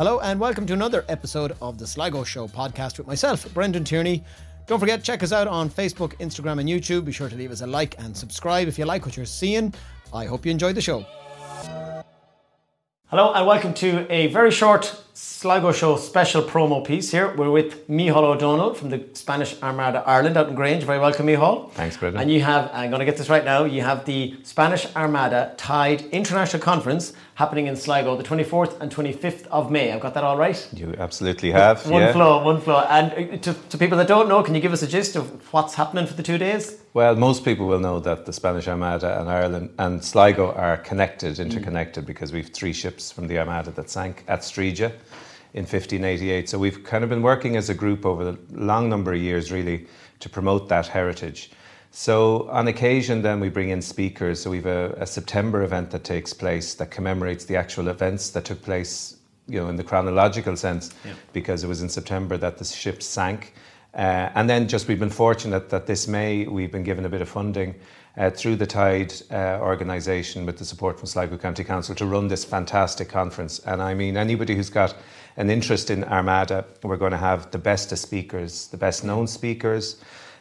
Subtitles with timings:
[0.00, 4.24] Hello, and welcome to another episode of the Sligo Show podcast with myself, Brendan Tierney.
[4.66, 7.04] Don't forget, check us out on Facebook, Instagram, and YouTube.
[7.04, 9.74] Be sure to leave us a like and subscribe if you like what you're seeing.
[10.14, 11.04] I hope you enjoyed the show.
[13.08, 15.04] Hello, and welcome to a very short
[15.40, 17.34] Sligo Show special promo piece here.
[17.34, 20.84] We're with Micheál O'Domhnaill from the Spanish Armada Ireland out in Grange.
[20.84, 21.70] Very welcome, Micheál.
[21.72, 22.20] Thanks, Brendan.
[22.20, 25.54] And you have, I'm going to get this right now, you have the Spanish Armada
[25.56, 29.92] TIDE International Conference happening in Sligo the 24th and 25th of May.
[29.92, 30.68] I've got that all right?
[30.74, 31.88] You absolutely have.
[31.88, 32.12] One yeah.
[32.12, 32.80] flow, one flow.
[32.80, 35.50] And uh, to, to people that don't know, can you give us a gist of
[35.54, 36.82] what's happening for the two days?
[36.92, 41.38] Well, most people will know that the Spanish Armada and Ireland and Sligo are connected,
[41.38, 44.92] interconnected, because we've three ships from the Armada that sank at Streedagh
[45.54, 46.48] in 1588.
[46.48, 49.50] So we've kind of been working as a group over a long number of years,
[49.50, 49.86] really,
[50.20, 51.50] to promote that heritage.
[51.90, 54.40] So on occasion, then we bring in speakers.
[54.40, 58.44] So we've a, a September event that takes place that commemorates the actual events that
[58.44, 59.16] took place,
[59.48, 61.14] you know, in the chronological sense, Yeah.
[61.32, 63.54] because it was in September that the ship sank.
[63.92, 67.22] Uh, and then just we've been fortunate that this May we've been given a bit
[67.22, 67.74] of funding
[68.16, 72.28] uh, through the TIDE uh, organisation with the support from Sligo County Council to run
[72.28, 73.58] this fantastic conference.
[73.60, 74.94] And I mean, anybody who's got
[75.36, 79.26] an interest in Armada, we're going to have the best of speakers, the best known
[79.26, 80.00] speakers.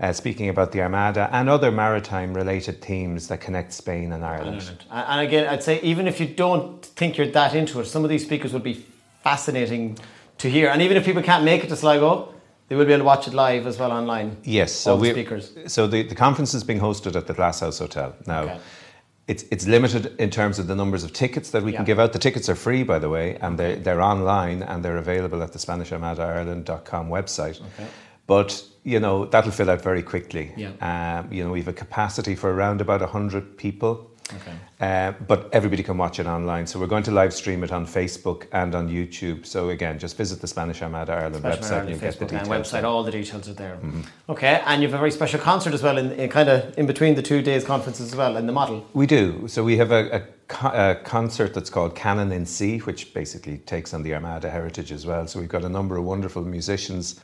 [0.00, 4.66] Uh, speaking about the Armada and other maritime related themes that connect Spain and Ireland.
[4.90, 8.02] And and again, I'd say even if you don't think you're that into it, some
[8.02, 8.82] of these speakers will be
[9.22, 9.98] fascinating
[10.38, 10.70] to hear.
[10.70, 12.34] And even if people can't make it to Sligo,
[12.70, 14.36] they will be able to watch it live as well online.
[14.44, 15.52] Yes, so the we speakers.
[15.66, 18.42] So the, the conference is being hosted at the Glasshouse Hotel now.
[18.42, 18.60] Okay.
[19.26, 21.78] It's, it's limited in terms of the numbers of tickets that we Yeah.
[21.78, 22.12] can give out.
[22.12, 25.52] The tickets are free, by the way, and they're, they're online and they're available at
[25.52, 27.60] the SpanishArmadaIreland.com website.
[27.60, 27.88] Okay.
[28.28, 30.52] But you know that'll fill out very quickly.
[30.56, 30.70] Yeah.
[31.20, 34.09] Um, you know we have a capacity for around about hundred people.
[34.36, 34.52] Okay.
[34.80, 36.66] Uh, but everybody can watch it online.
[36.66, 39.44] So we're going to live stream it on Facebook and on YouTube.
[39.46, 42.26] So again, just visit the Spanish Armada Ireland Spanish website Ireland, and you'll get the
[42.26, 42.48] details.
[42.48, 43.78] website, all the details are there.
[44.28, 46.86] Okay, and you have a very special concert as well, in, in kind of in
[46.86, 48.86] between the two days conferences as well, in the Model.
[48.94, 49.48] We do.
[49.48, 50.26] So we have a,
[50.62, 54.92] a, a concert that's called Canon in C, which basically takes on the Armada heritage
[54.92, 55.26] as well.
[55.26, 57.20] So we've got a number of wonderful musicians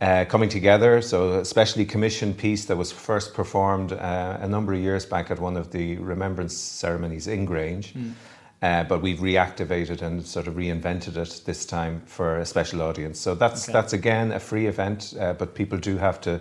[0.00, 1.02] uh, coming together.
[1.02, 5.30] So a specially commissioned piece that was first performed uh, a number of years back
[5.30, 7.94] at one of the remembrance ceremonies in Grange.
[8.60, 13.20] Uh, but we've reactivated and sort of reinvented it this time for a special audience.
[13.20, 13.72] So that's Okay.
[13.72, 16.40] that's again a free event, uh, but people do have to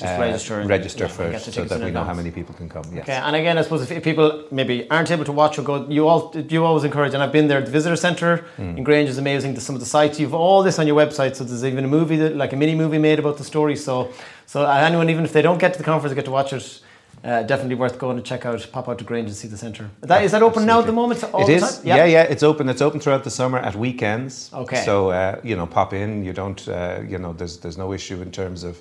[0.00, 2.84] Just register register yeah, first so that we know how many people can come.
[2.92, 3.02] Yes.
[3.04, 5.86] Okay, and again, I suppose if, if people maybe aren't able to watch or go,
[5.88, 7.60] you all you always encourage, and I've been there.
[7.60, 9.52] The visitor centre in Grange is amazing.
[9.54, 10.18] There's some of the sites.
[10.20, 12.74] You've all this on your website, so there's even a movie that, like a mini
[12.74, 13.76] movie made about the story.
[13.76, 14.10] So,
[14.46, 16.80] so uh, anyone, even if they don't get to the conference, get to watch it.
[17.22, 18.66] Uh, definitely worth going to check out.
[18.72, 19.90] Pop out to Grange and see the centre.
[20.00, 21.22] That is that open now at the moment?
[21.34, 21.86] All It the is, time?
[21.86, 22.06] yeah.
[22.06, 22.66] yeah, It's open.
[22.70, 24.48] It's open throughout the summer at weekends.
[24.54, 24.82] Okay.
[24.86, 26.24] So uh, you know, pop in.
[26.24, 28.80] You don't, uh, you know, there's there's no issue in terms of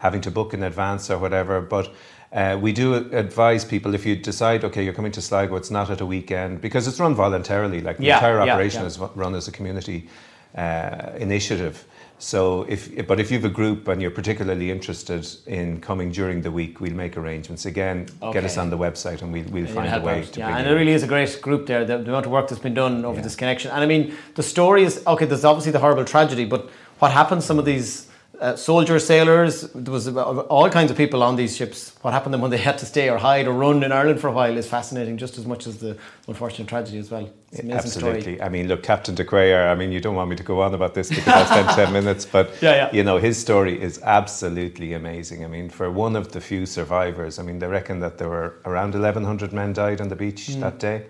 [0.00, 1.60] having to book in advance or whatever.
[1.60, 1.86] But
[2.32, 5.88] uh, we do advise people if you decide, okay, you're coming to Sligo, it's not
[5.90, 7.80] at a weekend because it's run voluntarily.
[7.80, 8.86] Like the Yeah, entire operation yeah.
[8.88, 10.08] is run as a community
[10.56, 11.84] uh, initiative.
[12.18, 16.42] So if, but if you have a group and you're particularly interested in coming during
[16.42, 17.64] the week, we'll make arrangements.
[17.64, 20.32] Again, get us on the website and we'll, we'll And find a way out.
[20.34, 21.84] to yeah, and it really is a great group there.
[21.86, 23.22] The, the amount of work that's been done over Yeah.
[23.22, 25.24] this connection, and I mean, the story is okay.
[25.24, 26.68] There's obviously the horrible tragedy, but
[26.98, 27.46] what happens?
[27.46, 28.06] Some of these
[28.40, 31.92] uh, soldiers, sailors, there was all kinds of people on these ships.
[32.00, 34.18] What happened to them when they had to stay or hide or run in Ireland
[34.20, 37.28] for a while is fascinating, just as much as the unfortunate tragedy as well.
[37.52, 38.20] It's an amazing Absolutely.
[38.22, 38.42] story.
[38.42, 40.72] I mean, look, Captain de Cuellar, I mean, you don't want me to go on
[40.72, 42.90] about this because I spent 10 minutes, but, Yeah, yeah.
[42.92, 45.44] you know, his story is absolutely amazing.
[45.44, 48.54] I mean, for one of the few survivors, I mean, they reckon that there were
[48.64, 50.60] around 1,100 men died on the beach Hmm.
[50.60, 51.02] that day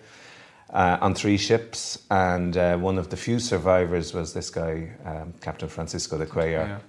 [0.72, 1.98] uh, on three ships.
[2.10, 6.66] And uh, one of the few survivors was this guy, um, Captain Francisco de Cuellar.
[6.66, 6.80] Cuellar.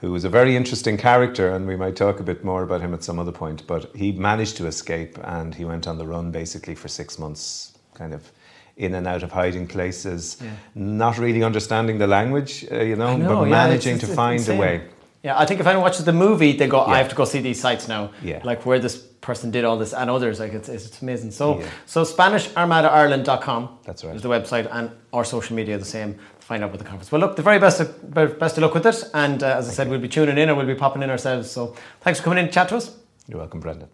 [0.00, 2.94] Who was a very interesting character, and we might talk a bit more about him
[2.94, 3.66] at some other point.
[3.66, 7.76] But he managed to escape, and he went on the run basically for six months,
[7.94, 8.30] kind of
[8.76, 10.50] in and out of hiding places, Yeah.
[10.76, 14.14] not really understanding the language, uh, you know, know, but yeah, managing it's- to it's
[14.14, 14.56] find insane.
[14.56, 14.80] a way.
[15.24, 17.40] Yeah, I think if anyone watches the movie, they go, "I have to go see
[17.40, 18.38] these sites now." Yeah.
[18.44, 20.40] like where this person did all this and others.
[20.40, 21.30] Like it's, it's amazing.
[21.32, 21.66] So, Yeah.
[21.86, 23.60] so SpanishArmadaIreland.com.
[23.84, 24.16] That's right.
[24.16, 26.18] Is the website and our social media the same.
[26.40, 27.12] Find out about the conference.
[27.12, 29.04] Well, look, the very best of, best of luck with it.
[29.12, 31.50] And uh, as I said, we'll be tuning in or we'll be popping in ourselves.
[31.50, 32.96] So, thanks for coming in to chat to us.
[33.26, 33.88] You're welcome, Brendan.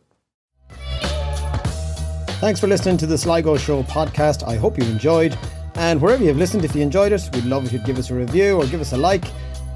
[2.41, 4.47] Thanks for listening to the Sligo Show podcast.
[4.47, 5.37] I hope you enjoyed.
[5.75, 8.15] And wherever you've listened, if you enjoyed it, we'd love if you'd give us a
[8.15, 9.25] review or give us a like.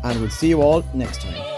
[0.04, 1.57] And we'll see you all next time.